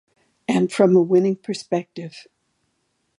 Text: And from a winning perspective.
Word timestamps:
And 0.47 0.71
from 0.71 0.95
a 0.95 1.01
winning 1.03 1.35
perspective. 1.35 2.25